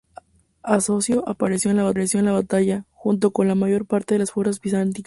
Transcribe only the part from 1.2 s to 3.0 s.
pereció en la batalla,